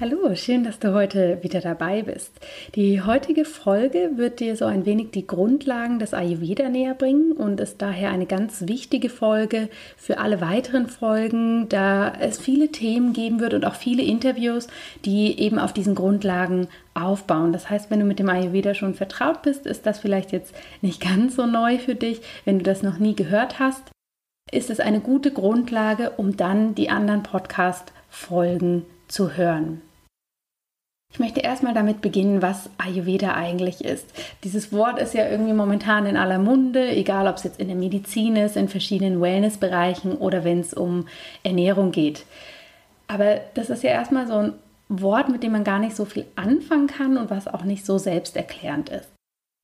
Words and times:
Hallo, 0.00 0.32
schön, 0.36 0.62
dass 0.62 0.78
du 0.78 0.94
heute 0.94 1.42
wieder 1.42 1.60
dabei 1.60 2.02
bist. 2.02 2.30
Die 2.76 3.02
heutige 3.02 3.44
Folge 3.44 4.12
wird 4.14 4.38
dir 4.38 4.54
so 4.54 4.64
ein 4.64 4.86
wenig 4.86 5.10
die 5.10 5.26
Grundlagen 5.26 5.98
des 5.98 6.14
Ayurveda 6.14 6.68
näher 6.68 6.94
bringen 6.94 7.32
und 7.32 7.58
ist 7.58 7.82
daher 7.82 8.10
eine 8.10 8.26
ganz 8.26 8.68
wichtige 8.68 9.08
Folge 9.08 9.68
für 9.96 10.18
alle 10.18 10.40
weiteren 10.40 10.86
Folgen, 10.86 11.68
da 11.68 12.12
es 12.12 12.38
viele 12.38 12.68
Themen 12.68 13.12
geben 13.12 13.40
wird 13.40 13.54
und 13.54 13.64
auch 13.64 13.74
viele 13.74 14.04
Interviews, 14.04 14.68
die 15.04 15.36
eben 15.40 15.58
auf 15.58 15.72
diesen 15.72 15.96
Grundlagen 15.96 16.68
aufbauen. 16.94 17.52
Das 17.52 17.68
heißt, 17.68 17.90
wenn 17.90 17.98
du 17.98 18.06
mit 18.06 18.20
dem 18.20 18.28
Ayurveda 18.28 18.74
schon 18.74 18.94
vertraut 18.94 19.42
bist, 19.42 19.66
ist 19.66 19.84
das 19.84 19.98
vielleicht 19.98 20.30
jetzt 20.30 20.54
nicht 20.80 21.00
ganz 21.00 21.34
so 21.34 21.44
neu 21.44 21.76
für 21.78 21.96
dich. 21.96 22.20
Wenn 22.44 22.58
du 22.58 22.62
das 22.62 22.84
noch 22.84 23.00
nie 23.00 23.16
gehört 23.16 23.58
hast, 23.58 23.90
ist 24.52 24.70
es 24.70 24.78
eine 24.78 25.00
gute 25.00 25.32
Grundlage, 25.32 26.10
um 26.10 26.36
dann 26.36 26.76
die 26.76 26.88
anderen 26.88 27.24
Podcast-Folgen 27.24 28.86
zu 29.08 29.36
hören. 29.36 29.82
Ich 31.12 31.18
möchte 31.18 31.40
erstmal 31.40 31.74
damit 31.74 32.00
beginnen, 32.00 32.42
was 32.42 32.70
Ayurveda 32.78 33.34
eigentlich 33.34 33.84
ist. 33.84 34.06
Dieses 34.44 34.72
Wort 34.72 35.00
ist 35.00 35.14
ja 35.14 35.28
irgendwie 35.28 35.54
momentan 35.54 36.06
in 36.06 36.16
aller 36.16 36.38
Munde, 36.38 36.90
egal 36.90 37.26
ob 37.26 37.36
es 37.36 37.44
jetzt 37.44 37.58
in 37.58 37.68
der 37.68 37.76
Medizin 37.76 38.36
ist, 38.36 38.56
in 38.56 38.68
verschiedenen 38.68 39.20
Wellnessbereichen 39.20 40.12
oder 40.12 40.44
wenn 40.44 40.60
es 40.60 40.74
um 40.74 41.08
Ernährung 41.42 41.90
geht. 41.92 42.24
Aber 43.08 43.40
das 43.54 43.70
ist 43.70 43.82
ja 43.82 43.90
erstmal 43.90 44.26
so 44.26 44.34
ein 44.34 44.52
Wort, 44.88 45.28
mit 45.28 45.42
dem 45.42 45.52
man 45.52 45.64
gar 45.64 45.78
nicht 45.78 45.96
so 45.96 46.04
viel 46.04 46.26
anfangen 46.36 46.86
kann 46.86 47.16
und 47.16 47.30
was 47.30 47.48
auch 47.48 47.64
nicht 47.64 47.84
so 47.84 47.98
selbsterklärend 47.98 48.90
ist. 48.90 49.08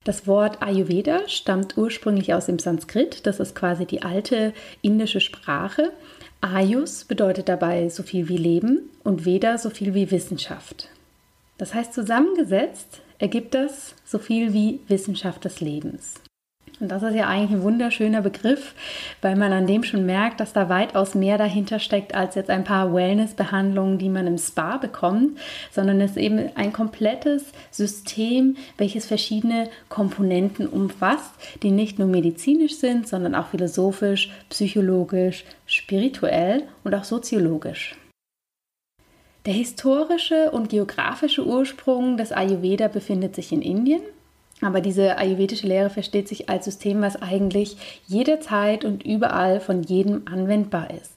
Das 0.04 0.26
Wort 0.26 0.62
Ayurveda 0.62 1.28
stammt 1.28 1.78
ursprünglich 1.78 2.34
aus 2.34 2.46
dem 2.46 2.58
Sanskrit, 2.58 3.26
das 3.26 3.40
ist 3.40 3.54
quasi 3.54 3.86
die 3.86 4.02
alte 4.02 4.52
indische 4.82 5.20
Sprache. 5.20 5.92
Ayus 6.40 7.04
bedeutet 7.04 7.48
dabei 7.48 7.88
so 7.88 8.02
viel 8.02 8.28
wie 8.28 8.36
Leben 8.36 8.90
und 9.02 9.24
Veda 9.24 9.56
so 9.56 9.70
viel 9.70 9.94
wie 9.94 10.10
Wissenschaft. 10.10 10.90
Das 11.58 11.74
heißt, 11.74 11.92
zusammengesetzt 11.92 13.02
ergibt 13.18 13.54
das 13.54 13.94
so 14.04 14.18
viel 14.18 14.52
wie 14.52 14.80
Wissenschaft 14.88 15.44
des 15.44 15.60
Lebens. 15.60 16.14
Und 16.80 16.88
das 16.88 17.04
ist 17.04 17.14
ja 17.14 17.28
eigentlich 17.28 17.52
ein 17.52 17.62
wunderschöner 17.62 18.20
Begriff, 18.20 18.74
weil 19.22 19.36
man 19.36 19.52
an 19.52 19.66
dem 19.68 19.84
schon 19.84 20.04
merkt, 20.04 20.40
dass 20.40 20.52
da 20.52 20.68
weitaus 20.68 21.14
mehr 21.14 21.38
dahinter 21.38 21.78
steckt 21.78 22.14
als 22.14 22.34
jetzt 22.34 22.50
ein 22.50 22.64
paar 22.64 22.92
Wellness-Behandlungen, 22.92 23.98
die 23.98 24.08
man 24.08 24.26
im 24.26 24.38
Spa 24.38 24.78
bekommt, 24.78 25.38
sondern 25.70 26.00
es 26.00 26.12
ist 26.12 26.16
eben 26.16 26.50
ein 26.56 26.72
komplettes 26.72 27.44
System, 27.70 28.56
welches 28.76 29.06
verschiedene 29.06 29.70
Komponenten 29.88 30.66
umfasst, 30.66 31.32
die 31.62 31.70
nicht 31.70 32.00
nur 32.00 32.08
medizinisch 32.08 32.76
sind, 32.76 33.06
sondern 33.06 33.36
auch 33.36 33.46
philosophisch, 33.46 34.32
psychologisch, 34.50 35.44
spirituell 35.66 36.64
und 36.82 36.94
auch 36.94 37.04
soziologisch. 37.04 37.94
Der 39.46 39.52
historische 39.52 40.50
und 40.52 40.70
geografische 40.70 41.44
Ursprung 41.44 42.16
des 42.16 42.32
Ayurveda 42.32 42.88
befindet 42.88 43.34
sich 43.34 43.52
in 43.52 43.60
Indien. 43.60 44.00
Aber 44.62 44.80
diese 44.80 45.18
ayurvedische 45.18 45.66
Lehre 45.66 45.90
versteht 45.90 46.28
sich 46.28 46.48
als 46.48 46.64
System, 46.64 47.02
was 47.02 47.20
eigentlich 47.20 47.76
jederzeit 48.06 48.86
und 48.86 49.04
überall 49.04 49.60
von 49.60 49.82
jedem 49.82 50.22
anwendbar 50.24 50.90
ist. 50.90 51.12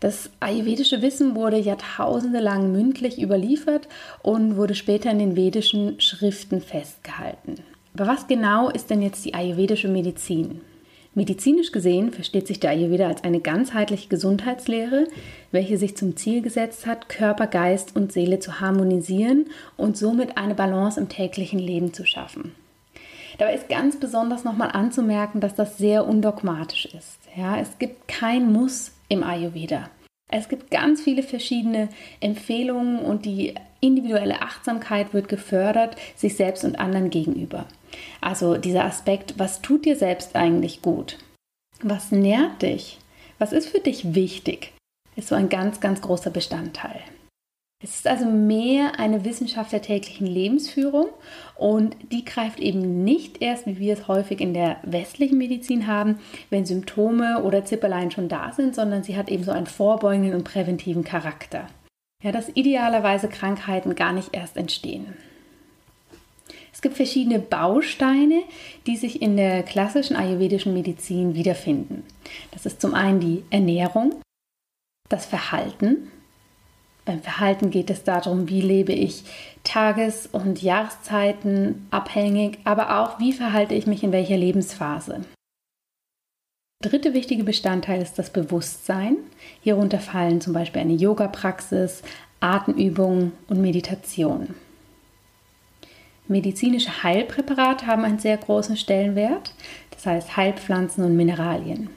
Das 0.00 0.28
ayurvedische 0.40 1.00
Wissen 1.00 1.34
wurde 1.34 1.56
jahrtausende 1.56 2.40
lang 2.40 2.70
mündlich 2.72 3.18
überliefert 3.18 3.88
und 4.22 4.56
wurde 4.56 4.74
später 4.74 5.10
in 5.10 5.18
den 5.18 5.36
vedischen 5.36 5.98
Schriften 5.98 6.60
festgehalten. 6.60 7.54
Aber 7.94 8.06
was 8.06 8.26
genau 8.26 8.68
ist 8.68 8.90
denn 8.90 9.00
jetzt 9.00 9.24
die 9.24 9.32
ayurvedische 9.32 9.88
Medizin? 9.88 10.60
Medizinisch 11.16 11.72
gesehen 11.72 12.12
versteht 12.12 12.46
sich 12.46 12.60
der 12.60 12.72
Ayurveda 12.72 13.08
als 13.08 13.24
eine 13.24 13.40
ganzheitliche 13.40 14.10
Gesundheitslehre, 14.10 15.08
welche 15.50 15.78
sich 15.78 15.96
zum 15.96 16.14
Ziel 16.14 16.42
gesetzt 16.42 16.84
hat, 16.84 17.08
Körper, 17.08 17.46
Geist 17.46 17.96
und 17.96 18.12
Seele 18.12 18.38
zu 18.38 18.60
harmonisieren 18.60 19.46
und 19.78 19.96
somit 19.96 20.36
eine 20.36 20.54
Balance 20.54 21.00
im 21.00 21.08
täglichen 21.08 21.58
Leben 21.58 21.94
zu 21.94 22.04
schaffen. 22.04 22.54
Dabei 23.38 23.54
ist 23.54 23.70
ganz 23.70 23.98
besonders 23.98 24.44
nochmal 24.44 24.72
anzumerken, 24.72 25.40
dass 25.40 25.54
das 25.54 25.78
sehr 25.78 26.06
undogmatisch 26.06 26.84
ist. 26.84 27.18
Ja, 27.34 27.58
es 27.58 27.78
gibt 27.78 28.08
kein 28.08 28.52
Muss 28.52 28.92
im 29.08 29.22
Ayurveda. 29.22 29.88
Es 30.30 30.50
gibt 30.50 30.70
ganz 30.70 31.00
viele 31.00 31.22
verschiedene 31.22 31.88
Empfehlungen 32.20 32.98
und 32.98 33.24
die 33.24 33.54
individuelle 33.80 34.42
Achtsamkeit 34.42 35.14
wird 35.14 35.30
gefördert, 35.30 35.96
sich 36.14 36.36
selbst 36.36 36.62
und 36.64 36.78
anderen 36.78 37.08
gegenüber. 37.08 37.64
Also 38.20 38.56
dieser 38.56 38.84
Aspekt, 38.84 39.38
was 39.38 39.62
tut 39.62 39.84
dir 39.84 39.96
selbst 39.96 40.36
eigentlich 40.36 40.82
gut? 40.82 41.18
Was 41.82 42.12
nährt 42.12 42.62
dich? 42.62 42.98
Was 43.38 43.52
ist 43.52 43.68
für 43.68 43.80
dich 43.80 44.14
wichtig? 44.14 44.72
Ist 45.14 45.28
so 45.28 45.34
ein 45.34 45.48
ganz, 45.48 45.80
ganz 45.80 46.00
großer 46.00 46.30
Bestandteil. 46.30 47.00
Es 47.82 47.96
ist 47.96 48.06
also 48.06 48.24
mehr 48.24 48.98
eine 48.98 49.26
Wissenschaft 49.26 49.70
der 49.70 49.82
täglichen 49.82 50.26
Lebensführung 50.26 51.08
und 51.56 51.94
die 52.10 52.24
greift 52.24 52.58
eben 52.58 53.04
nicht 53.04 53.42
erst, 53.42 53.66
wie 53.66 53.78
wir 53.78 53.92
es 53.92 54.08
häufig 54.08 54.40
in 54.40 54.54
der 54.54 54.78
westlichen 54.82 55.36
Medizin 55.36 55.86
haben, 55.86 56.18
wenn 56.48 56.64
Symptome 56.64 57.42
oder 57.42 57.66
Zipperlein 57.66 58.10
schon 58.10 58.30
da 58.30 58.52
sind, 58.52 58.74
sondern 58.74 59.02
sie 59.02 59.16
hat 59.16 59.28
eben 59.28 59.44
so 59.44 59.50
einen 59.50 59.66
vorbeugenden 59.66 60.34
und 60.34 60.44
präventiven 60.44 61.04
Charakter. 61.04 61.66
Ja, 62.24 62.32
dass 62.32 62.48
idealerweise 62.48 63.28
Krankheiten 63.28 63.94
gar 63.94 64.12
nicht 64.12 64.30
erst 64.32 64.56
entstehen. 64.56 65.14
Es 66.76 66.82
gibt 66.82 66.96
verschiedene 66.96 67.38
Bausteine, 67.38 68.42
die 68.86 68.98
sich 68.98 69.22
in 69.22 69.38
der 69.38 69.62
klassischen 69.62 70.14
ayurvedischen 70.14 70.74
Medizin 70.74 71.34
wiederfinden. 71.34 72.04
Das 72.50 72.66
ist 72.66 72.82
zum 72.82 72.92
einen 72.92 73.18
die 73.18 73.44
Ernährung, 73.48 74.20
das 75.08 75.24
Verhalten, 75.24 76.10
Beim 77.06 77.22
Verhalten 77.22 77.70
geht 77.70 77.88
es 77.88 78.02
darum, 78.02 78.48
wie 78.48 78.60
lebe 78.60 78.92
ich 78.92 79.22
Tages- 79.62 80.26
und 80.26 80.60
Jahreszeiten 80.60 81.86
abhängig, 81.92 82.58
aber 82.64 82.98
auch, 82.98 83.20
wie 83.20 83.32
verhalte 83.32 83.74
ich 83.74 83.86
mich 83.86 84.02
in 84.02 84.10
welcher 84.10 84.36
Lebensphase. 84.36 85.20
Dritte 86.82 87.14
wichtige 87.14 87.44
Bestandteil 87.44 88.02
ist 88.02 88.18
das 88.18 88.30
Bewusstsein. 88.30 89.18
Hierunter 89.62 90.00
fallen 90.00 90.40
zum 90.40 90.52
Beispiel 90.52 90.82
eine 90.82 90.94
Yoga-Praxis, 90.94 92.02
Atemübungen 92.40 93.32
und 93.48 93.62
Meditation. 93.62 94.56
Medizinische 96.28 97.02
Heilpräparate 97.02 97.86
haben 97.86 98.04
einen 98.04 98.18
sehr 98.18 98.36
großen 98.36 98.76
Stellenwert, 98.76 99.54
das 99.90 100.06
heißt 100.06 100.36
Heilpflanzen 100.36 101.04
und 101.04 101.16
Mineralien. 101.16 101.90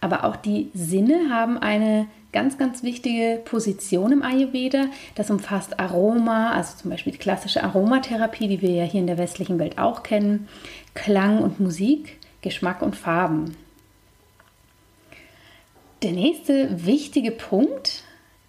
Aber 0.00 0.24
auch 0.24 0.36
die 0.36 0.70
Sinne 0.72 1.28
haben 1.30 1.58
eine 1.58 2.06
ganz, 2.32 2.56
ganz 2.58 2.82
wichtige 2.82 3.40
Position 3.44 4.12
im 4.12 4.22
Ayurveda. 4.22 4.86
Das 5.14 5.30
umfasst 5.30 5.78
Aroma, 5.78 6.52
also 6.52 6.76
zum 6.76 6.90
Beispiel 6.90 7.12
die 7.12 7.18
klassische 7.18 7.62
Aromatherapie, 7.62 8.48
die 8.48 8.62
wir 8.62 8.70
ja 8.70 8.84
hier 8.84 9.00
in 9.00 9.06
der 9.06 9.18
westlichen 9.18 9.58
Welt 9.58 9.78
auch 9.78 10.02
kennen, 10.02 10.48
Klang 10.94 11.42
und 11.42 11.60
Musik, 11.60 12.18
Geschmack 12.40 12.82
und 12.82 12.96
Farben. 12.96 13.56
Der 16.02 16.12
nächste 16.12 16.86
wichtige 16.86 17.30
Punkt 17.30 18.04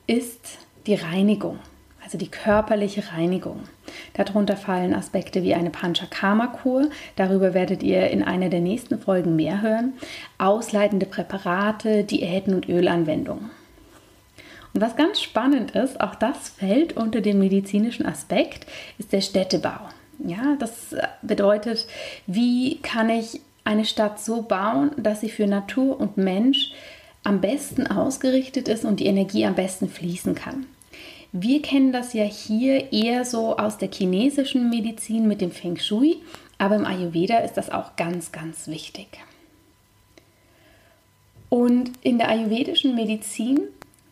ist 0.08 0.60
die 0.88 0.96
Reinigung, 0.96 1.60
also 2.02 2.18
die 2.18 2.30
körperliche 2.30 3.12
Reinigung. 3.12 3.64
Darunter 4.13 4.58
fallen 4.58 4.94
Aspekte 4.94 5.44
wie 5.44 5.54
eine 5.54 5.69
Panchakarma-Kur, 5.69 6.90
darüber 7.16 7.54
werdet 7.54 7.84
ihr 7.84 8.10
in 8.10 8.24
einer 8.24 8.50
der 8.50 8.60
nächsten 8.60 9.00
Folgen 9.00 9.36
mehr 9.36 9.62
hören, 9.62 9.94
ausleitende 10.38 11.06
Präparate, 11.06 12.04
Diäten 12.04 12.54
und 12.54 12.68
Ölanwendungen. 12.68 13.50
Und 14.74 14.81
was 14.81 14.96
ganz 14.96 15.22
spannend 15.22 15.72
ist, 15.72 16.00
auch 16.00 16.16
das 16.16 16.50
fällt 16.50 16.96
unter 16.96 17.22
den 17.22 17.40
medizinischen 17.40 18.06
Aspekt, 18.06 18.66
ist 18.98 19.12
der 19.12 19.22
Städtebau. 19.22 19.80
Ja, 20.19 20.56
das 20.60 20.96
bedeutet, 21.22 21.88
wie 22.28 22.80
kann 22.81 23.10
ich 23.10 23.42
eine 23.63 23.86
Stadt 23.86 24.19
so 24.19 24.44
bauen, 24.44 24.92
dass 24.98 25.22
sie 25.22 25.30
für 25.30 25.48
Natur 25.48 26.00
und 26.00 26.18
Mensch 26.18 26.72
am 27.24 27.42
besten 27.42 27.88
ausgerichtet 27.88 28.68
ist 28.68 28.86
und 28.86 29.00
die 29.00 29.06
Energie 29.06 29.46
am 29.46 29.56
besten 29.56 29.90
fließen 29.90 30.36
kann. 30.36 30.66
Wir 31.33 31.62
kennen 31.62 31.94
das 31.94 32.13
ja 32.13 32.25
hier 32.25 32.92
eher 32.92 33.24
so 33.24 33.57
aus 33.57 33.78
der 33.78 33.89
chinesischen 33.89 34.69
Medizin 34.69 35.28
mit 35.28 35.39
dem 35.39 35.51
Feng 35.51 35.78
Shui, 35.78 36.18
aber 36.57 36.75
im 36.75 36.86
Ayurveda 36.86 37.38
ist 37.38 37.56
das 37.56 37.69
auch 37.69 37.95
ganz, 37.95 38.31
ganz 38.31 38.68
wichtig. 38.68 39.07
Und 41.48 41.92
in 42.01 42.18
der 42.18 42.30
ayurvedischen 42.30 42.95
Medizin 42.95 43.62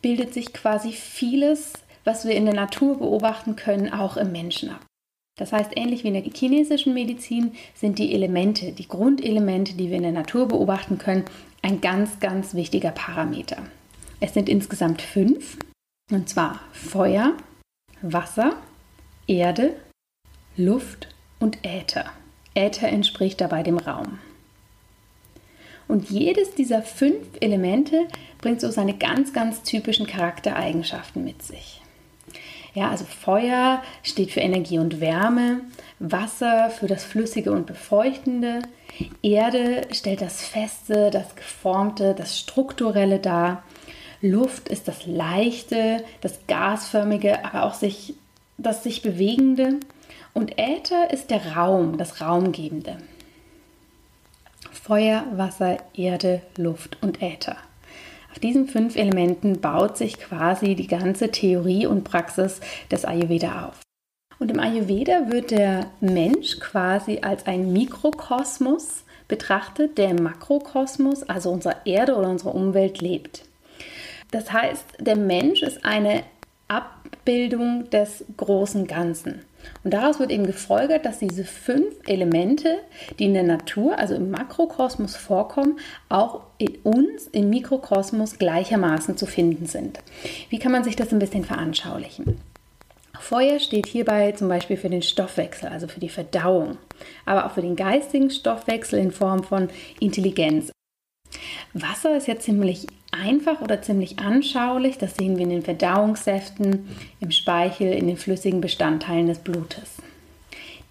bildet 0.02 0.34
sich 0.34 0.54
quasi 0.54 0.92
vieles, 0.92 1.74
was 2.06 2.26
wir 2.26 2.36
in 2.36 2.46
der 2.46 2.56
Natur 2.56 2.98
beobachten 2.98 3.56
können, 3.56 3.92
auch 3.92 4.18
im 4.18 4.32
Menschen 4.32 4.70
ab. 4.70 4.86
Das 5.38 5.54
heißt, 5.54 5.72
ähnlich 5.76 6.04
wie 6.04 6.10
in 6.10 6.16
der 6.16 6.24
chinesischen 6.24 6.94
Medizin 6.94 7.54
sind 7.74 8.00
die 8.00 8.14
Elemente, 8.14 8.72
die 8.72 8.88
Grundelemente, 8.88 9.74
die 9.74 9.90
wir 9.90 9.98
in 9.98 10.04
der 10.04 10.12
Natur 10.12 10.48
beobachten 10.48 10.98
können, 10.98 11.26
ein 11.62 11.82
ganz, 11.82 12.20
ganz 12.20 12.54
wichtiger 12.54 12.92
Parameter. 12.92 13.58
Es 14.20 14.34
sind 14.34 14.50
insgesamt 14.50 15.02
fünf, 15.02 15.58
und 16.10 16.30
zwar 16.30 16.60
Feuer, 16.72 17.34
Wasser, 18.02 18.54
Erde, 19.28 19.76
Luft 20.58 21.08
und 21.40 21.60
Äther. 21.64 22.06
Äther 22.56 22.90
entspricht 22.90 23.40
dabei 23.42 23.64
dem 23.64 23.78
Raum. 23.78 24.20
Und 25.88 26.10
jedes 26.10 26.54
dieser 26.54 26.84
fünf 26.84 27.28
Elemente 27.40 28.08
bringt 28.40 28.62
so 28.62 28.70
seine 28.70 28.96
ganz, 28.96 29.34
ganz 29.34 29.64
typischen 29.64 30.06
Charaktereigenschaften 30.06 31.24
mit 31.24 31.42
sich. 31.42 31.82
Ja, 32.76 32.92
also 32.92 33.06
Feuer 33.06 33.82
steht 34.04 34.32
für 34.32 34.42
Energie 34.42 34.78
und 34.78 35.02
Wärme, 35.02 35.62
Wasser 35.98 36.70
für 36.70 36.88
das 36.88 37.04
Flüssige 37.04 37.52
und 37.52 37.66
Befeuchtende, 37.66 38.62
Erde 39.22 39.88
stellt 39.92 40.22
das 40.22 40.46
Feste, 40.46 41.10
das 41.10 41.36
Geformte, 41.36 42.14
das 42.16 42.38
Strukturelle 42.38 43.20
dar, 43.20 43.64
Luft 44.22 44.70
ist 44.70 44.88
das 44.88 45.06
Leichte, 45.06 46.04
das 46.22 46.40
Gasförmige, 46.48 47.46
aber 47.46 47.64
auch 47.64 47.74
sich, 47.74 48.16
das 48.58 48.84
sich 48.84 49.02
Bewegende 49.02 49.80
und 50.34 50.58
Äther 50.58 51.12
ist 51.12 51.32
der 51.32 51.56
Raum, 51.56 51.98
das 51.98 52.22
Raumgebende. 52.22 52.98
Feuer, 54.72 55.26
Wasser, 55.36 55.78
Erde, 55.94 56.42
Luft 56.58 56.98
und 57.02 57.22
Äther. 57.22 57.58
Auf 58.32 58.40
diesen 58.40 58.68
fünf 58.68 58.96
Elementen 58.96 59.60
baut 59.60 59.98
sich 59.98 60.20
quasi 60.20 60.76
die 60.76 60.88
ganze 60.88 61.32
Theorie 61.32 61.86
und 61.86 62.04
Praxis 62.04 62.60
des 62.92 63.06
Ayurveda 63.06 63.68
auf. 63.68 63.82
Und 64.38 64.52
im 64.52 64.60
Ayurveda 64.60 65.30
wird 65.30 65.52
der 65.52 65.88
Mensch 66.00 66.60
quasi 66.60 67.20
als 67.22 67.46
ein 67.46 67.74
Mikrokosmos 67.74 69.04
betrachtet, 69.28 69.98
der 69.98 70.12
im 70.12 70.24
Makrokosmos, 70.24 71.24
also 71.24 71.52
unserer 71.52 71.86
Erde 71.86 72.16
oder 72.16 72.30
unserer 72.30 72.56
Umwelt, 72.56 73.02
lebt. 73.02 73.49
Das 74.32 74.52
heißt, 74.52 74.86
der 75.00 75.16
Mensch 75.16 75.64
ist 75.64 75.84
eine 75.86 76.24
Abbildung 76.68 77.90
des 77.90 78.24
großen 78.38 78.86
Ganzen. 78.86 79.42
Und 79.84 79.94
daraus 79.94 80.20
wird 80.20 80.32
eben 80.32 80.46
gefolgert, 80.46 81.06
dass 81.06 81.20
diese 81.20 81.44
fünf 81.44 81.96
Elemente, 82.08 82.78
die 83.18 83.26
in 83.26 83.34
der 83.34 83.44
Natur, 83.44 83.98
also 83.98 84.16
im 84.16 84.32
Makrokosmos 84.32 85.16
vorkommen, 85.16 85.80
auch 86.08 86.42
in 86.58 86.76
uns 86.84 87.28
im 87.28 87.50
Mikrokosmos 87.50 88.38
gleichermaßen 88.38 89.18
zu 89.18 89.26
finden 89.26 89.66
sind. 89.66 90.00
Wie 90.50 90.60
kann 90.60 90.72
man 90.72 90.84
sich 90.84 90.96
das 90.96 91.12
ein 91.12 91.20
bisschen 91.20 91.44
veranschaulichen? 91.44 92.40
Feuer 93.20 93.60
steht 93.60 93.86
hierbei 93.86 94.32
zum 94.32 94.48
Beispiel 94.48 94.78
für 94.78 94.90
den 94.90 95.02
Stoffwechsel, 95.02 95.70
also 95.70 95.88
für 95.88 96.00
die 96.00 96.10
Verdauung, 96.10 96.78
aber 97.26 97.46
auch 97.46 97.52
für 97.52 97.62
den 97.62 97.76
geistigen 97.76 98.32
Stoffwechsel 98.32 98.98
in 98.98 99.12
Form 99.12 99.44
von 99.44 99.70
Intelligenz. 100.00 100.72
Wasser 101.74 102.18
ist 102.18 102.28
ja 102.28 102.40
ziemlich 102.40 102.88
einfach 103.20 103.62
oder 103.62 103.82
ziemlich 103.82 104.20
anschaulich. 104.20 104.98
Das 104.98 105.16
sehen 105.16 105.38
wir 105.38 105.44
in 105.44 105.50
den 105.50 105.64
Verdauungssäften, 105.64 106.88
im 107.20 107.32
Speichel, 107.32 107.94
in 107.94 108.08
den 108.08 108.18
flüssigen 108.18 108.62
Bestandteilen 108.62 109.28
des 109.28 109.40
Blutes. 109.40 109.98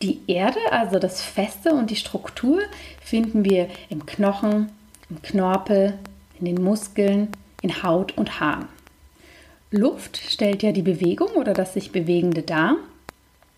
Die 0.03 0.21
Erde, 0.29 0.61
also 0.71 0.99
das 0.99 1.23
Feste 1.23 1.73
und 1.73 1.91
die 1.91 1.97
Struktur, 1.97 2.61
finden 3.01 3.45
wir 3.45 3.69
im 3.89 4.07
Knochen, 4.07 4.71
im 5.11 5.23
Knorpel, 5.23 5.95
in 6.39 6.45
den 6.47 6.63
Muskeln, 6.63 7.29
in 7.63 7.83
Haut 7.83 8.17
und 8.17 8.39
Haaren. 8.39 8.69
Luft 9.71 10.17
stellt 10.17 10.63
ja 10.63 10.73
die 10.73 10.83
Bewegung 10.83 11.31
oder 11.31 11.53
das 11.53 11.75
sich 11.75 11.93
Bewegende 11.93 12.43
dar. 12.43 12.77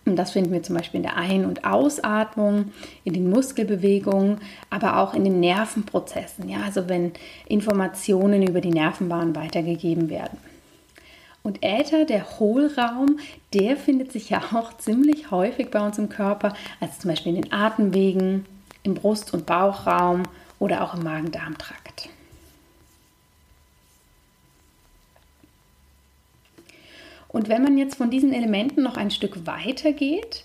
Und 0.06 0.17
das 0.17 0.32
finden 0.32 0.52
wir 0.52 0.62
zum 0.62 0.76
Beispiel 0.76 0.99
in 0.99 1.04
der 1.04 1.16
Ein- 1.16 1.45
und 1.45 1.64
Ausatmung, 1.64 2.73
in 3.04 3.12
den 3.12 3.28
Muskelbewegungen, 3.28 4.38
aber 4.71 4.99
auch 4.99 5.14
in 5.14 5.25
den 5.25 5.40
Nervenprozessen. 5.40 6.49
Ja, 6.49 6.62
also 6.64 6.88
wenn 6.88 7.12
Informationen 7.47 8.42
über 8.47 8.61
die 8.61 8.71
Nervenbahn 8.71 9.37
weitergegeben 9.37 10.09
werden. 10.09 10.38
Und 11.42 11.62
Äther, 11.62 12.04
der 12.04 12.38
Hohlraum, 12.38 13.19
der 13.54 13.76
findet 13.76 14.12
sich 14.12 14.30
ja 14.30 14.42
auch 14.54 14.76
ziemlich 14.76 15.30
häufig 15.30 15.71
bei 15.71 15.80
uns 15.80 15.99
im 15.99 16.09
Körper, 16.09 16.54
also 16.80 16.95
zum 16.99 17.11
Beispiel 17.11 17.35
in 17.35 17.42
den 17.42 17.52
Atemwegen, 17.52 18.45
im 18.83 18.95
Brust- 18.95 19.33
und 19.33 19.47
Bauchraum 19.47 20.25
oder 20.59 20.83
auch 20.83 20.95
im 20.95 21.02
Magen-Darm-Trakt. 21.02 21.89
Und 27.32 27.49
wenn 27.49 27.62
man 27.62 27.78
jetzt 27.78 27.96
von 27.96 28.10
diesen 28.10 28.32
Elementen 28.32 28.82
noch 28.82 28.96
ein 28.96 29.10
Stück 29.10 29.46
weiter 29.46 29.92
geht, 29.92 30.44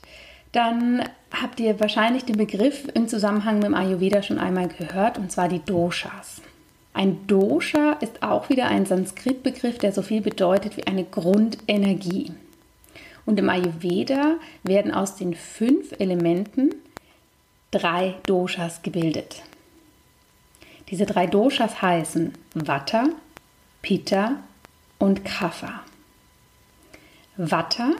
dann 0.51 1.03
habt 1.31 1.59
ihr 1.59 1.79
wahrscheinlich 1.79 2.25
den 2.25 2.37
Begriff 2.37 2.87
im 2.93 3.07
Zusammenhang 3.07 3.55
mit 3.55 3.65
dem 3.65 3.73
Ayurveda 3.73 4.23
schon 4.23 4.39
einmal 4.39 4.67
gehört, 4.67 5.17
und 5.17 5.31
zwar 5.31 5.49
die 5.49 5.59
Doshas. 5.59 6.41
Ein 6.93 7.27
Dosha 7.27 7.93
ist 7.99 8.23
auch 8.23 8.49
wieder 8.49 8.67
ein 8.67 8.85
Sanskrit-Begriff, 8.85 9.79
der 9.79 9.91
so 9.91 10.01
viel 10.01 10.21
bedeutet 10.21 10.77
wie 10.77 10.87
eine 10.87 11.03
Grundenergie. 11.03 12.31
Und 13.25 13.39
im 13.39 13.49
Ayurveda 13.49 14.35
werden 14.63 14.93
aus 14.93 15.15
den 15.15 15.33
fünf 15.33 15.91
Elementen 15.99 16.73
drei 17.71 18.15
Doshas 18.27 18.81
gebildet. 18.81 19.41
Diese 20.89 21.05
drei 21.05 21.25
Doshas 21.25 21.81
heißen 21.81 22.31
Vata, 22.53 23.09
Pitta 23.81 24.37
und 24.99 25.25
Kapha. 25.25 25.83
Watter 27.37 27.93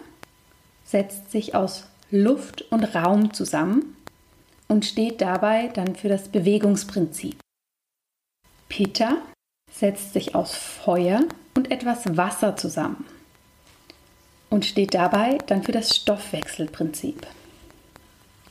setzt 0.86 1.32
sich 1.32 1.56
aus 1.56 1.88
Luft 2.12 2.62
und 2.72 2.84
Raum 2.96 3.34
zusammen 3.34 3.96
und 4.68 4.86
steht 4.86 5.22
dabei 5.22 5.68
dann 5.70 5.96
für 5.96 6.08
das 6.08 6.30
Bewegungsprinzip. 6.30 7.38
Pitta 8.70 9.18
setzt 9.72 10.14
sich 10.14 10.36
aus 10.36 10.56
Feuer 10.56 11.22
und 11.56 11.72
etwas 11.72 12.18
Wasser 12.18 12.56
zusammen 12.56 13.06
und 14.50 14.66
steht 14.66 14.94
dabei 14.94 15.38
dann 15.48 15.64
für 15.64 15.72
das 15.72 15.96
Stoffwechselprinzip. 15.96 17.28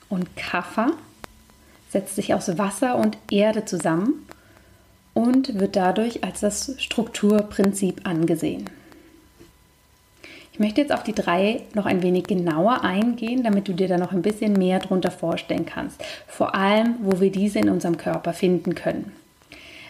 Und 0.09 0.37
Kapha 0.37 0.93
setzt 1.89 2.17
sich 2.17 2.35
aus 2.35 2.59
Wasser 2.59 2.97
und 2.97 3.17
Erde 3.31 3.65
zusammen 3.65 4.27
und 5.15 5.59
wird 5.59 5.77
dadurch 5.77 6.25
als 6.25 6.41
das 6.41 6.75
Strukturprinzip 6.79 8.07
angesehen. 8.07 8.69
Ich 10.55 10.61
möchte 10.61 10.81
jetzt 10.81 10.93
auf 10.93 11.03
die 11.03 11.17
drei 11.17 11.63
noch 11.75 11.85
ein 11.85 12.05
wenig 12.05 12.29
genauer 12.29 12.85
eingehen, 12.85 13.43
damit 13.43 13.67
du 13.67 13.73
dir 13.73 13.89
da 13.89 13.99
noch 13.99 14.13
ein 14.13 14.23
bisschen 14.23 14.53
mehr 14.53 14.79
drunter 14.79 15.11
vorstellen 15.11 15.67
kannst. 15.67 16.01
Vor 16.29 16.55
allem, 16.55 16.95
wo 17.03 17.19
wir 17.19 17.33
diese 17.33 17.59
in 17.59 17.69
unserem 17.69 17.97
Körper 17.97 18.33
finden 18.33 18.77
können. 18.77 19.11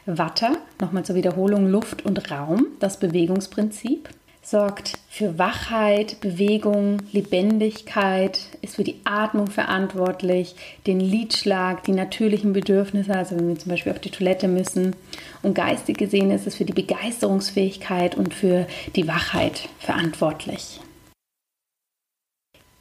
Watter, 0.06 0.56
nochmal 0.80 1.04
zur 1.04 1.16
Wiederholung, 1.16 1.66
Luft 1.70 2.06
und 2.06 2.30
Raum, 2.30 2.68
das 2.80 2.98
Bewegungsprinzip 2.98 4.08
sorgt 4.46 4.98
für 5.08 5.38
Wachheit, 5.38 6.20
Bewegung, 6.20 6.98
Lebendigkeit, 7.12 8.40
ist 8.60 8.76
für 8.76 8.84
die 8.84 9.00
Atmung 9.04 9.46
verantwortlich, 9.46 10.54
den 10.86 11.00
Lidschlag, 11.00 11.84
die 11.84 11.92
natürlichen 11.92 12.52
Bedürfnisse, 12.52 13.14
also 13.14 13.36
wenn 13.36 13.48
wir 13.48 13.58
zum 13.58 13.70
Beispiel 13.70 13.92
auf 13.92 14.00
die 14.00 14.10
Toilette 14.10 14.48
müssen. 14.48 14.94
Und 15.42 15.54
geistig 15.54 15.96
gesehen 15.96 16.30
ist 16.30 16.46
es 16.46 16.56
für 16.56 16.64
die 16.64 16.72
Begeisterungsfähigkeit 16.72 18.16
und 18.16 18.34
für 18.34 18.66
die 18.94 19.08
Wachheit 19.08 19.68
verantwortlich. 19.78 20.80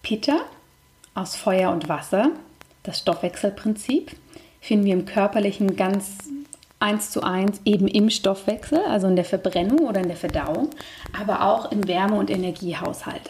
Pitta 0.01 0.41
aus 1.15 1.35
Feuer 1.35 1.71
und 1.71 1.87
Wasser, 1.87 2.31
das 2.83 2.99
Stoffwechselprinzip, 2.99 4.11
finden 4.59 4.85
wir 4.85 4.93
im 4.93 5.05
körperlichen 5.05 5.75
ganz 5.75 6.17
eins 6.83 7.11
zu 7.11 7.23
eins 7.23 7.61
eben 7.63 7.87
im 7.87 8.09
Stoffwechsel, 8.09 8.79
also 8.85 9.07
in 9.07 9.15
der 9.15 9.25
Verbrennung 9.25 9.87
oder 9.87 10.01
in 10.01 10.09
der 10.09 10.17
Verdauung, 10.17 10.69
aber 11.17 11.41
auch 11.41 11.71
im 11.71 11.87
Wärme- 11.87 12.17
und 12.17 12.29
Energiehaushalt. 12.29 13.29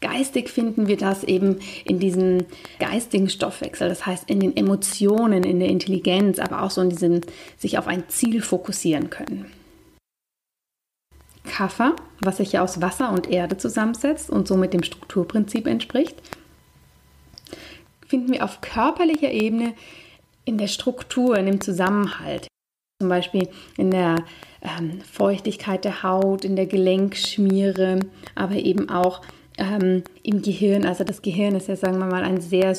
Geistig 0.00 0.50
finden 0.50 0.88
wir 0.88 0.96
das 0.96 1.22
eben 1.22 1.60
in 1.84 2.00
diesem 2.00 2.44
geistigen 2.80 3.28
Stoffwechsel, 3.28 3.88
das 3.88 4.04
heißt 4.04 4.28
in 4.28 4.40
den 4.40 4.56
Emotionen, 4.56 5.44
in 5.44 5.60
der 5.60 5.68
Intelligenz, 5.68 6.40
aber 6.40 6.62
auch 6.62 6.72
so 6.72 6.80
in 6.80 6.90
diesem 6.90 7.20
sich 7.56 7.78
auf 7.78 7.86
ein 7.86 8.08
Ziel 8.08 8.42
fokussieren 8.42 9.08
können. 9.08 9.46
Kaffer, 11.44 11.94
was 12.20 12.38
sich 12.38 12.52
ja 12.52 12.62
aus 12.62 12.80
Wasser 12.80 13.12
und 13.12 13.30
Erde 13.30 13.58
zusammensetzt 13.58 14.28
und 14.28 14.48
somit 14.48 14.72
dem 14.72 14.82
Strukturprinzip 14.82 15.68
entspricht, 15.68 16.16
finden 18.04 18.32
wir 18.32 18.44
auf 18.44 18.60
körperlicher 18.60 19.30
Ebene 19.30 19.74
in 20.44 20.58
der 20.58 20.68
Struktur, 20.68 21.36
in 21.36 21.46
dem 21.46 21.60
Zusammenhalt. 21.60 22.48
Zum 23.00 23.08
Beispiel 23.08 23.48
in 23.76 23.90
der 23.90 24.16
ähm, 24.60 25.00
Feuchtigkeit 25.00 25.84
der 25.84 26.02
Haut, 26.02 26.44
in 26.44 26.56
der 26.56 26.66
Gelenkschmiere, 26.66 28.00
aber 28.34 28.54
eben 28.54 28.88
auch 28.88 29.22
ähm, 29.58 30.04
im 30.22 30.42
Gehirn. 30.42 30.84
Also 30.84 31.04
das 31.04 31.22
Gehirn 31.22 31.54
ist 31.54 31.68
ja, 31.68 31.76
sagen 31.76 31.98
wir 31.98 32.06
mal, 32.06 32.22
ein 32.22 32.40
sehr 32.40 32.76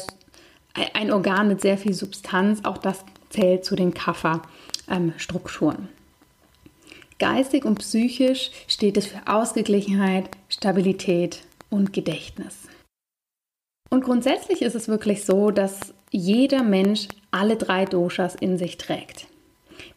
ein 0.94 1.12
Organ 1.12 1.48
mit 1.48 1.62
sehr 1.62 1.78
viel 1.78 1.94
Substanz. 1.94 2.62
Auch 2.64 2.78
das 2.78 3.06
zählt 3.30 3.66
zu 3.66 3.76
den 3.76 3.94
Kafferstrukturen. 3.94 5.90
Geistig 7.20 7.64
und 7.64 7.80
psychisch 7.80 8.52
steht 8.68 8.98
es 8.98 9.08
für 9.08 9.22
Ausgeglichenheit, 9.28 10.30
Stabilität 10.50 11.44
und 11.70 11.94
Gedächtnis. 11.94 12.68
Und 13.94 14.04
grundsätzlich 14.04 14.64
ist 14.64 14.74
es 14.74 14.88
wirklich 14.88 15.24
so, 15.24 15.52
dass 15.52 15.94
jeder 16.10 16.64
Mensch 16.64 17.10
alle 17.30 17.58
drei 17.58 17.86
Doshas 17.86 18.34
in 18.34 18.58
sich 18.58 18.80
trägt. 18.80 19.28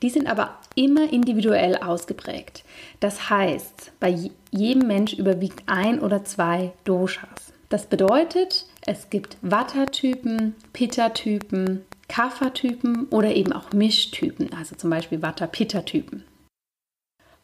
Die 0.03 0.11
sind 0.11 0.27
aber 0.27 0.59
immer 0.75 1.11
individuell 1.11 1.77
ausgeprägt. 1.77 2.63
Das 3.01 3.31
heißt, 3.31 3.93
bei 3.99 4.15
jedem 4.51 4.87
Mensch 4.87 5.15
überwiegt 5.15 5.63
ein 5.65 6.01
oder 6.01 6.27
zwei 6.27 6.73
Doshas. 6.85 7.55
Das 7.71 7.87
bedeutet, 7.87 8.67
es 8.85 9.09
gibt 9.09 9.39
Vata-Typen, 9.41 10.57
Pitta-Typen, 10.75 11.87
Kapha-Typen 12.09 13.07
oder 13.07 13.35
eben 13.35 13.55
auch 13.55 13.73
Mischtypen, 13.73 14.53
also 14.53 14.77
zum 14.77 14.91
Beispiel 14.91 15.23
Vata-Pitta-Typen. 15.23 16.23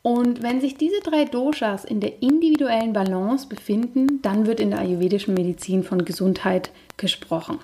Und 0.02 0.42
wenn 0.42 0.60
sich 0.60 0.76
diese 0.76 1.00
drei 1.00 1.24
Doshas 1.24 1.84
in 1.84 2.00
der 2.00 2.22
individuellen 2.22 2.92
Balance 2.92 3.46
befinden, 3.46 4.20
dann 4.20 4.46
wird 4.46 4.58
in 4.58 4.70
der 4.70 4.80
ayurvedischen 4.80 5.34
Medizin 5.34 5.84
von 5.84 6.04
Gesundheit 6.04 6.72
gesprochen. 6.96 7.60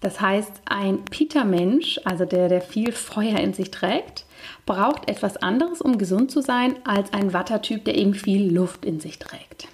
Das 0.00 0.20
heißt, 0.20 0.52
ein 0.64 1.04
Pitta-Mensch, 1.04 2.00
also 2.04 2.24
der, 2.24 2.48
der 2.48 2.60
viel 2.60 2.92
Feuer 2.92 3.38
in 3.40 3.52
sich 3.52 3.72
trägt, 3.72 4.24
braucht 4.64 5.08
etwas 5.08 5.36
anderes, 5.36 5.80
um 5.80 5.98
gesund 5.98 6.30
zu 6.30 6.40
sein, 6.40 6.76
als 6.84 7.12
ein 7.12 7.32
Watter-Typ, 7.32 7.84
der 7.84 7.96
eben 7.96 8.14
viel 8.14 8.52
Luft 8.52 8.84
in 8.84 9.00
sich 9.00 9.18
trägt. 9.18 9.68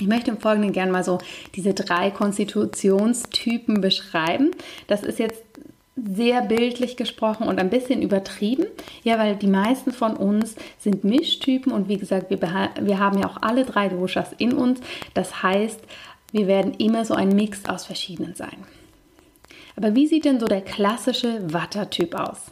Ich 0.00 0.06
möchte 0.06 0.30
im 0.30 0.38
Folgenden 0.38 0.72
gerne 0.72 0.92
mal 0.92 1.02
so 1.02 1.18
diese 1.56 1.74
drei 1.74 2.12
Konstitutionstypen 2.12 3.80
beschreiben. 3.80 4.52
Das 4.86 5.02
ist 5.02 5.18
jetzt 5.18 5.42
sehr 6.06 6.42
bildlich 6.42 6.96
gesprochen 6.96 7.46
und 7.46 7.58
ein 7.58 7.70
bisschen 7.70 8.02
übertrieben. 8.02 8.66
Ja, 9.02 9.18
weil 9.18 9.36
die 9.36 9.46
meisten 9.46 9.92
von 9.92 10.16
uns 10.16 10.54
sind 10.78 11.04
Mischtypen 11.04 11.72
und 11.72 11.88
wie 11.88 11.98
gesagt, 11.98 12.30
wir, 12.30 12.40
wir 12.40 12.98
haben 12.98 13.18
ja 13.18 13.28
auch 13.28 13.42
alle 13.42 13.64
drei 13.64 13.88
Doshas 13.88 14.32
in 14.38 14.52
uns. 14.52 14.80
Das 15.14 15.42
heißt, 15.42 15.80
wir 16.32 16.46
werden 16.46 16.74
immer 16.74 17.04
so 17.04 17.14
ein 17.14 17.30
Mix 17.30 17.64
aus 17.68 17.86
verschiedenen 17.86 18.34
sein. 18.34 18.64
Aber 19.76 19.94
wie 19.94 20.06
sieht 20.06 20.24
denn 20.24 20.40
so 20.40 20.46
der 20.46 20.60
klassische 20.60 21.52
Wattertyp 21.52 22.14
aus? 22.14 22.46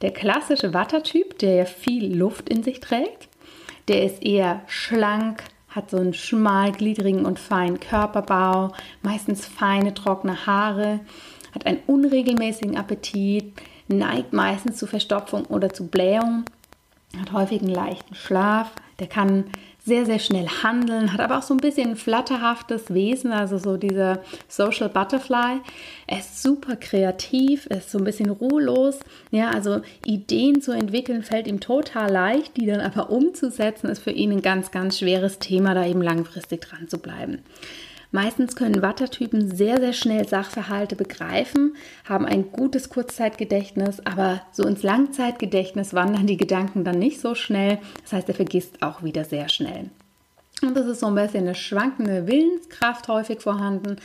Der 0.00 0.12
klassische 0.12 0.74
Wattertyp, 0.74 1.38
der 1.38 1.54
ja 1.54 1.64
viel 1.64 2.16
Luft 2.16 2.48
in 2.48 2.62
sich 2.62 2.80
trägt, 2.80 3.28
der 3.88 4.04
ist 4.04 4.22
eher 4.22 4.62
schlank, 4.66 5.42
hat 5.68 5.90
so 5.90 5.96
einen 5.98 6.14
schmalgliedrigen 6.14 7.24
und 7.24 7.38
feinen 7.38 7.80
Körperbau, 7.80 8.72
meistens 9.02 9.46
feine, 9.46 9.94
trockene 9.94 10.46
Haare, 10.46 11.00
hat 11.54 11.66
einen 11.66 11.80
unregelmäßigen 11.86 12.76
Appetit, 12.76 13.52
neigt 13.88 14.32
meistens 14.32 14.76
zu 14.76 14.86
Verstopfung 14.86 15.44
oder 15.46 15.72
zu 15.72 15.86
Blähung, 15.86 16.44
hat 17.18 17.32
häufig 17.32 17.62
einen 17.62 17.74
leichten 17.74 18.14
Schlaf, 18.14 18.72
der 18.98 19.06
kann 19.06 19.44
sehr, 19.88 20.04
sehr 20.04 20.18
schnell 20.18 20.46
handeln, 20.62 21.12
hat 21.12 21.20
aber 21.20 21.38
auch 21.38 21.42
so 21.42 21.54
ein 21.54 21.58
bisschen 21.58 21.90
ein 21.90 21.96
flatterhaftes 21.96 22.92
Wesen, 22.92 23.32
also 23.32 23.58
so 23.58 23.76
dieser 23.76 24.20
Social 24.48 24.88
Butterfly. 24.88 25.60
Er 26.06 26.18
ist 26.18 26.42
super 26.42 26.76
kreativ, 26.76 27.66
ist 27.66 27.90
so 27.90 27.98
ein 27.98 28.04
bisschen 28.04 28.28
ruhelos. 28.28 28.98
Ja, 29.30 29.50
also 29.50 29.80
Ideen 30.04 30.60
zu 30.60 30.72
entwickeln 30.72 31.22
fällt 31.22 31.46
ihm 31.46 31.60
total 31.60 32.10
leicht, 32.10 32.56
die 32.56 32.66
dann 32.66 32.80
aber 32.80 33.10
umzusetzen 33.10 33.88
ist 33.88 34.00
für 34.00 34.10
ihn 34.10 34.32
ein 34.32 34.42
ganz, 34.42 34.70
ganz 34.70 34.98
schweres 34.98 35.38
Thema, 35.38 35.74
da 35.74 35.86
eben 35.86 36.02
langfristig 36.02 36.60
dran 36.60 36.88
zu 36.88 36.98
bleiben. 36.98 37.38
Meistens 38.10 38.56
können 38.56 38.80
Wattertypen 38.80 39.54
sehr, 39.54 39.78
sehr 39.78 39.92
schnell 39.92 40.26
Sachverhalte 40.26 40.96
begreifen, 40.96 41.76
haben 42.08 42.24
ein 42.24 42.50
gutes 42.52 42.88
Kurzzeitgedächtnis, 42.88 44.00
aber 44.00 44.40
so 44.50 44.66
ins 44.66 44.82
Langzeitgedächtnis 44.82 45.92
wandern 45.92 46.26
die 46.26 46.38
Gedanken 46.38 46.84
dann 46.84 46.98
nicht 46.98 47.20
so 47.20 47.34
schnell. 47.34 47.78
Das 48.02 48.14
heißt, 48.14 48.28
er 48.28 48.34
vergisst 48.34 48.82
auch 48.82 49.02
wieder 49.02 49.24
sehr 49.24 49.50
schnell. 49.50 49.90
Und 50.60 50.76
das 50.76 50.86
ist 50.86 51.00
so 51.00 51.06
ein 51.06 51.14
bisschen 51.14 51.44
eine 51.44 51.54
schwankende 51.54 52.26
Willenskraft 52.26 53.06
häufig 53.06 53.40
vorhanden. 53.40 53.96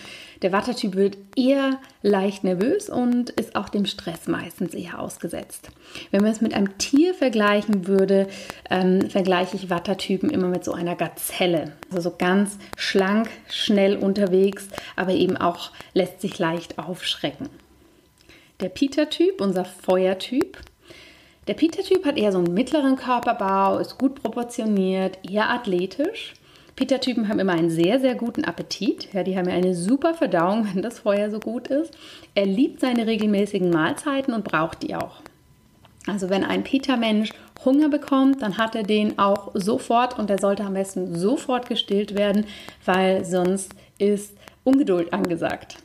Der 0.44 0.52
Wattertyp 0.52 0.96
wird 0.96 1.18
eher 1.36 1.80
leicht 2.04 2.44
nervös 2.44 2.90
und 2.90 3.32
ist 3.32 3.56
auch 3.56 3.70
dem 3.70 3.86
Stress 3.86 4.28
meistens 4.28 4.76
eher 4.76 5.00
ausgesetzt. 5.00 5.70
Wenn 6.12 6.22
man 6.22 6.32
es 6.32 6.42
mit 6.42 6.54
einem 6.54 6.78
Tier 6.78 7.16
vergleichen 7.16 7.88
würde, 7.88 8.28
ähm, 8.70 9.10
vergleiche 9.10 9.56
ich 9.56 9.72
Wattertypen 9.72 10.30
immer 10.30 10.48
mit 10.48 10.64
so 10.64 10.74
einer 10.74 10.96
Gazelle. 10.96 11.74
Also 11.90 12.12
so 12.12 12.16
ganz 12.18 12.60
schlank, 12.78 13.30
schnell 13.50 13.98
unterwegs, 13.98 14.68
aber 14.96 15.14
eben 15.14 15.38
auch 15.38 15.72
lässt 15.94 16.22
sich 16.22 16.38
leicht 16.38 16.78
aufschrecken. 16.78 17.50
Der 18.60 18.70
Peter-Typ, 18.70 19.42
unser 19.42 19.66
Feuertyp, 19.66 20.60
der 21.48 21.56
Peter-Typ 21.56 22.06
hat 22.06 22.18
eher 22.18 22.32
so 22.32 22.38
einen 22.38 22.54
mittleren 22.54 22.96
Körperbau, 22.96 23.80
ist 23.80 23.98
gut 23.98 24.22
proportioniert, 24.22 25.18
eher 25.28 25.50
athletisch 25.50 26.34
Peter-Typen 26.76 27.30
haben 27.30 27.40
immer 27.40 27.54
einen 27.54 27.70
sehr, 27.70 28.00
sehr 28.00 28.16
guten 28.16 28.46
Appetit. 28.46 29.14
Ja, 29.14 29.24
die 29.24 29.38
haben 29.38 29.48
ja 29.48 29.56
eine 29.56 29.76
super 29.76 30.14
Verdauung, 30.14 30.68
wenn 30.74 30.82
das 30.82 31.00
Feuer 31.00 31.30
so 31.30 31.40
gut 31.40 31.68
ist. 31.68 31.96
Er 32.34 32.46
liebt 32.46 32.80
seine 32.80 33.06
regelmäßigen 33.06 33.70
Mahlzeiten 33.70 34.34
und 34.34 34.44
braucht 34.44 34.82
die 34.84 34.96
auch. 34.96 35.22
Also 36.08 36.30
wenn 36.30 36.44
ein 36.44 36.64
Peter-Mensch 36.64 37.30
Hunger 37.64 37.90
bekommt, 37.90 38.42
dann 38.42 38.58
hat 38.58 38.76
er 38.76 38.84
den 38.84 39.20
auch 39.20 39.52
sofort 39.54 40.20
und 40.20 40.30
der 40.30 40.40
sollte 40.40 40.64
am 40.64 40.74
besten 40.74 41.16
sofort 41.16 41.70
gestillt 41.70 42.16
werden, 42.16 42.46
weil 42.84 43.24
sonst 43.24 43.74
ist 44.00 44.36
Ungeduld 44.64 45.14
angesagt. 45.14 45.78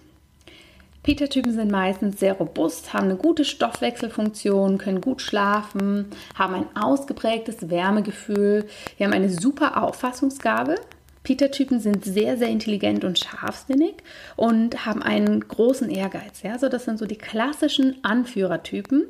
Peter-Typen 1.08 1.54
sind 1.54 1.70
meistens 1.70 2.20
sehr 2.20 2.34
robust, 2.34 2.92
haben 2.92 3.06
eine 3.06 3.16
gute 3.16 3.46
Stoffwechselfunktion, 3.46 4.76
können 4.76 5.00
gut 5.00 5.22
schlafen, 5.22 6.10
haben 6.34 6.52
ein 6.52 6.66
ausgeprägtes 6.76 7.70
Wärmegefühl, 7.70 8.66
wir 8.98 9.06
haben 9.06 9.14
eine 9.14 9.30
super 9.30 9.82
Auffassungsgabe. 9.82 10.74
Peter-Typen 11.22 11.80
sind 11.80 12.04
sehr, 12.04 12.36
sehr 12.36 12.48
intelligent 12.48 13.04
und 13.06 13.18
scharfsinnig 13.18 13.94
und 14.36 14.84
haben 14.84 15.02
einen 15.02 15.48
großen 15.48 15.88
Ehrgeiz. 15.88 16.42
Ja? 16.42 16.58
So, 16.58 16.68
das 16.68 16.84
sind 16.84 16.98
so 16.98 17.06
die 17.06 17.16
klassischen 17.16 18.04
Anführertypen. 18.04 19.06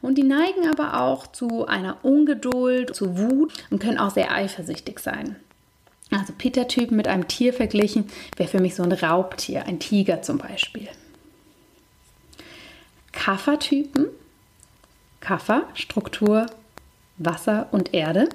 Und 0.00 0.18
die 0.18 0.22
neigen 0.22 0.68
aber 0.70 1.00
auch 1.00 1.26
zu 1.26 1.66
einer 1.66 2.04
Ungeduld, 2.04 2.94
zu 2.94 3.18
Wut 3.18 3.52
und 3.68 3.82
können 3.82 3.98
auch 3.98 4.10
sehr 4.10 4.30
eifersüchtig 4.30 5.00
sein. 5.00 5.34
Also 6.12 6.34
Peter-Typen 6.38 6.96
mit 6.96 7.08
einem 7.08 7.26
Tier 7.26 7.52
verglichen 7.52 8.04
wäre 8.36 8.48
für 8.48 8.60
mich 8.60 8.76
so 8.76 8.84
ein 8.84 8.92
Raubtier, 8.92 9.66
ein 9.66 9.80
Tiger 9.80 10.22
zum 10.22 10.38
Beispiel. 10.38 10.86
Kaffertypen. 13.12 14.06
Kaffer, 15.20 15.68
Struktur, 15.74 16.46
Wasser 17.16 17.68
und 17.70 17.94
Erde. 17.94 18.28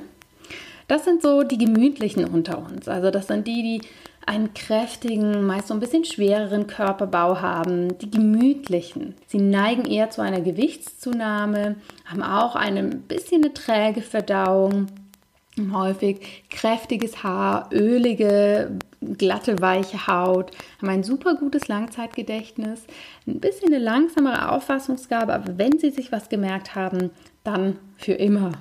Das 0.88 1.04
sind 1.04 1.22
so 1.22 1.44
die 1.44 1.58
gemütlichen 1.58 2.26
unter 2.26 2.60
uns. 2.60 2.88
Also 2.88 3.12
das 3.12 3.28
sind 3.28 3.46
die, 3.46 3.62
die 3.62 3.82
einen 4.26 4.54
kräftigen, 4.54 5.46
meist 5.46 5.68
so 5.68 5.74
ein 5.74 5.80
bisschen 5.80 6.06
schwereren 6.06 6.68
Körperbau 6.68 7.42
haben, 7.42 7.98
die 8.00 8.12
gemütlichen. 8.12 9.16
Sie 9.28 9.38
neigen 9.38 9.86
eher 9.86 10.10
zu 10.10 10.22
einer 10.22 10.42
Gewichtszunahme, 10.42 11.76
haben 12.06 12.24
auch 12.24 12.56
ein 12.56 13.02
bisschen 13.02 13.44
eine 13.44 13.54
träge 13.54 14.02
Verdauung, 14.02 14.88
häufig 15.72 16.46
kräftiges 16.50 17.24
Haar, 17.24 17.70
ölige, 17.72 18.78
glatte, 19.02 19.62
weiche 19.62 20.08
Haut, 20.08 20.52
haben 20.80 20.90
ein 20.90 21.04
super 21.04 21.36
gutes 21.36 21.68
Langzeitgedächtnis, 21.68 22.84
ein 23.26 23.40
bisschen 23.40 23.74
eine 23.74 23.84
langsamere 23.84 24.52
Auffassungsgabe, 24.52 25.34
aber 25.34 25.58
wenn 25.58 25.80
sie 25.80 25.92
sich 25.92 26.12
was 26.12 26.30
gemerkt 26.30 26.76
haben, 26.76 27.12
dann 27.44 27.78
für 27.98 28.14
immer. 28.14 28.52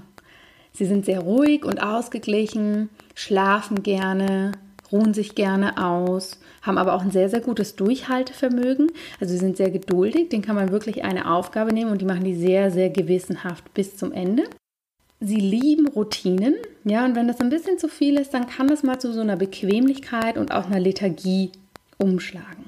Sie 0.73 0.85
sind 0.85 1.07
sehr 1.07 1.21
ruhig 1.21 1.65
und 1.65 1.83
ausgeglichen, 1.83 2.91
schlafen 3.15 3.83
gerne, 3.83 4.53
ruhen 4.93 5.15
sich 5.15 5.35
gerne 5.35 5.83
aus, 5.83 6.39
haben 6.63 6.79
aber 6.79 6.95
auch 6.95 7.03
ein 7.03 7.11
sehr, 7.11 7.29
sehr 7.29 7.41
gutes 7.41 7.77
Durchhaltevermögen. 7.77 8.93
Also 9.21 9.33
sie 9.33 9.39
sind 9.39 9.57
sehr 9.57 9.71
geduldig, 9.71 10.29
den 10.29 10.43
kann 10.43 10.57
man 10.57 10.71
wirklich 10.71 11.03
eine 11.05 11.31
Aufgabe 11.31 11.73
nehmen 11.73 11.91
und 11.91 12.03
die 12.03 12.07
machen 12.07 12.25
die 12.25 12.35
sehr, 12.35 12.71
sehr 12.71 12.91
gewissenhaft 12.91 13.73
bis 13.73 13.97
zum 13.97 14.13
Ende. 14.13 14.45
Sie 15.21 15.37
lieben 15.37 15.89
Routinen, 15.89 16.55
ja, 16.85 17.05
und 17.05 17.17
wenn 17.17 17.27
das 17.27 17.41
ein 17.41 17.49
bisschen 17.49 17.79
zu 17.79 17.89
viel 17.89 18.19
ist, 18.19 18.35
dann 18.35 18.47
kann 18.47 18.69
das 18.69 18.83
mal 18.83 18.99
zu 18.99 19.13
so 19.13 19.21
einer 19.21 19.37
Bequemlichkeit 19.37 20.37
und 20.37 20.53
auch 20.53 20.67
einer 20.67 20.81
Lethargie 20.81 21.53
umschlagen. 21.99 22.67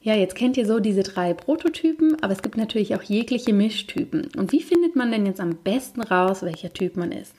Ja, 0.00 0.14
jetzt 0.14 0.36
kennt 0.36 0.56
ihr 0.56 0.66
so 0.66 0.80
diese 0.80 1.02
drei 1.02 1.32
Prototypen, 1.34 2.22
aber 2.22 2.32
es 2.32 2.42
gibt 2.42 2.56
natürlich 2.56 2.94
auch 2.94 3.02
jegliche 3.02 3.52
Mischtypen. 3.54 4.28
Und 4.36 4.52
wie 4.52 4.62
findet 4.62 4.94
man 4.94 5.10
denn 5.10 5.26
jetzt 5.26 5.40
am 5.40 5.56
besten 5.56 6.02
raus, 6.02 6.42
welcher 6.42 6.72
Typ 6.72 6.96
man 6.96 7.10
ist? 7.10 7.34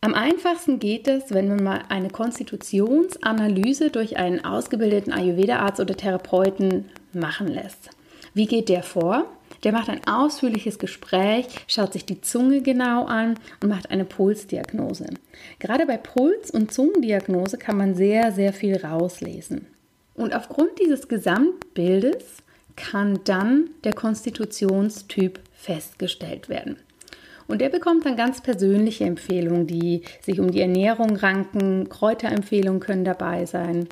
Am 0.00 0.14
einfachsten 0.14 0.78
geht 0.78 1.06
es, 1.06 1.34
wenn 1.34 1.48
man 1.48 1.62
mal 1.62 1.82
eine 1.88 2.08
Konstitutionsanalyse 2.08 3.90
durch 3.90 4.16
einen 4.16 4.44
ausgebildeten 4.44 5.12
Ayurveda-Arzt 5.12 5.80
oder 5.80 5.96
Therapeuten 5.96 6.86
machen 7.12 7.48
lässt. 7.48 7.90
Wie 8.32 8.46
geht 8.46 8.68
der 8.68 8.82
vor? 8.82 9.26
Der 9.64 9.72
macht 9.72 9.88
ein 9.88 10.06
ausführliches 10.06 10.78
Gespräch, 10.78 11.46
schaut 11.66 11.92
sich 11.92 12.04
die 12.04 12.20
Zunge 12.20 12.62
genau 12.62 13.04
an 13.04 13.34
und 13.62 13.68
macht 13.68 13.90
eine 13.90 14.04
Pulsdiagnose. 14.04 15.06
Gerade 15.58 15.86
bei 15.86 15.96
Puls- 15.96 16.50
und 16.50 16.72
Zungendiagnose 16.72 17.58
kann 17.58 17.76
man 17.76 17.94
sehr, 17.94 18.32
sehr 18.32 18.52
viel 18.52 18.76
rauslesen. 18.76 19.66
Und 20.14 20.34
aufgrund 20.34 20.78
dieses 20.80 21.08
Gesamtbildes 21.08 22.42
kann 22.76 23.20
dann 23.24 23.70
der 23.84 23.92
Konstitutionstyp 23.92 25.40
festgestellt 25.52 26.48
werden. 26.48 26.76
Und 27.48 27.62
er 27.62 27.70
bekommt 27.70 28.04
dann 28.04 28.16
ganz 28.16 28.42
persönliche 28.42 29.04
Empfehlungen, 29.04 29.66
die 29.66 30.02
sich 30.20 30.38
um 30.38 30.50
die 30.50 30.60
Ernährung 30.60 31.16
ranken. 31.16 31.88
Kräuterempfehlungen 31.88 32.80
können 32.80 33.04
dabei 33.04 33.46
sein. 33.46 33.88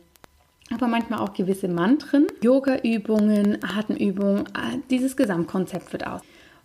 Aber 0.73 0.89
manchmal 0.89 1.21
auch 1.21 1.33
gewisse 1.33 1.69
Mantren, 1.69 2.27
Yoga-Übungen, 2.43 3.63
Atemübungen. 3.63 4.45
Ah, 4.53 4.75
dieses 4.91 5.17
Gesamtkonzept 5.17 5.93
wird 5.93 6.07
aus. 6.07 6.21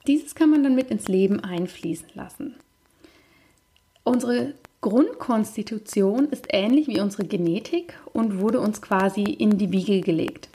Dieses 0.08 0.34
kann 0.34 0.50
man 0.50 0.64
dann 0.64 0.76
mit 0.76 0.90
ins 0.90 1.08
Leben 1.08 1.40
einfließen 1.40 2.10
lassen. 2.16 2.56
Unsere 4.04 4.56
Grundkonstitution 4.82 6.26
ist 6.30 6.48
ähnlich 6.50 6.88
wie 6.88 7.00
unsere 7.00 7.26
Genetik 7.26 7.94
und 8.14 8.40
wurde 8.40 8.60
uns 8.60 8.82
quasi 8.82 9.24
in 9.24 9.60
die 9.60 9.72
Wiege 9.72 10.02
gelegt. 10.02 10.50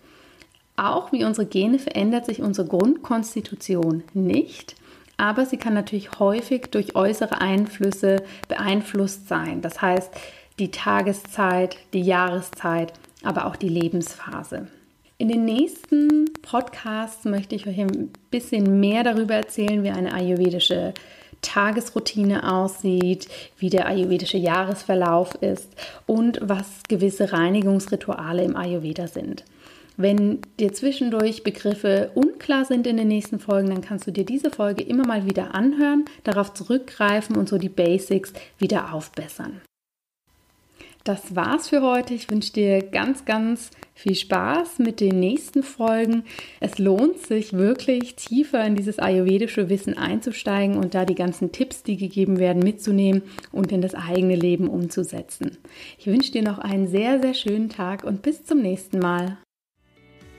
Auch 0.77 1.13
wie 1.13 1.25
unsere 1.25 1.47
Gene 1.47 1.79
verändert 1.79 2.27
sich 2.27 2.43
unsere 2.43 2.67
Grundkonstitution 2.67 4.03
nicht 4.15 4.75
aber 5.17 5.47
sie 5.47 5.57
kann 5.57 5.75
natürlich 5.75 6.19
häufig 6.19 6.69
durch 6.71 6.95
äußere 6.95 7.41
Einflüsse 7.41 8.23
beeinflusst 8.49 9.29
sein. 9.29 9.63
Das 9.63 9.81
heißt, 9.81 10.13
die 10.59 10.71
Tageszeit, 10.71 11.79
die 11.93 12.03
Jahreszeit, 12.03 12.93
aber 13.27 13.47
auch 13.47 13.57
die 13.57 13.69
Lebensphase. 13.69 14.69
In 15.19 15.29
den 15.29 15.45
nächsten 15.45 16.27
Podcasts 16.43 17.25
möchte 17.25 17.55
ich 17.55 17.67
euch 17.67 17.81
ein 17.81 18.11
bisschen 18.31 18.81
mehr 18.81 19.03
darüber 19.03 19.35
erzählen, 19.35 19.83
wie 19.83 19.91
eine 19.91 20.13
ayurvedische 20.13 20.93
Tagesroutine 21.41 22.53
aussieht, 22.53 23.29
wie 23.59 23.71
der 23.71 23.87
ayurvedische 23.87 24.37
Jahresverlauf 24.37 25.35
ist 25.37 25.69
und 26.07 26.39
was 26.43 26.83
gewisse 26.89 27.33
Reinigungsrituale 27.33 28.45
im 28.45 28.57
Ayurveda 28.57 29.07
sind. 29.07 29.45
Wenn 29.97 30.41
dir 30.61 30.75
zwischendurch 30.75 31.43
Begriffe 31.43 32.11
unklar 32.15 32.67
sind 32.67 32.87
in 32.87 32.99
den 32.99 33.09
nächsten 33.09 33.39
Folgen, 33.39 33.71
dann 33.71 33.81
kannst 33.81 34.07
du 34.07 34.11
dir 34.11 34.27
diese 34.27 34.51
Folge 34.51 34.83
immer 34.83 35.07
mal 35.07 35.25
wieder 35.25 35.55
anhören, 35.55 36.05
darauf 36.25 36.53
zurückgreifen 36.53 37.37
und 37.37 37.49
so 37.49 37.57
die 37.57 37.71
Basics 37.71 38.35
wieder 38.59 38.93
aufbessern. 38.93 39.63
Das 41.07 41.37
war's 41.37 41.69
für 41.69 41.83
heute. 41.83 42.15
Ich 42.15 42.29
wünsche 42.33 42.53
dir 42.53 42.83
ganz, 42.83 43.25
ganz 43.25 43.71
viel 43.95 44.17
Spaß 44.17 44.81
mit 44.81 44.99
den 44.99 45.21
nächsten 45.21 45.63
Folgen. 45.63 46.25
Es 46.59 46.79
lohnt 46.79 47.21
sich 47.21 47.53
wirklich 47.53 48.17
tiefer 48.17 48.67
in 48.67 48.75
dieses 48.75 48.99
ayurvedische 48.99 49.69
Wissen 49.69 49.97
einzusteigen 49.97 50.77
und 50.77 50.97
da 50.97 51.05
die 51.05 51.15
ganzen 51.15 51.53
Tipps, 51.53 51.85
die 51.85 51.97
gegeben 51.97 52.41
werden, 52.41 52.61
mitzunehmen 52.61 53.23
und 53.53 53.71
in 53.71 53.83
das 53.83 53.95
eigene 53.95 54.35
Leben 54.35 54.67
umzusetzen. 54.67 55.59
Ich 55.97 56.09
wünsche 56.09 56.33
dir 56.33 56.43
noch 56.43 56.59
einen 56.59 56.89
sehr, 56.89 57.21
sehr 57.21 57.35
schönen 57.35 57.69
Tag 57.69 58.03
und 58.03 58.23
bis 58.23 58.45
zum 58.45 58.61
nächsten 58.61 58.99
Mal. 58.99 59.39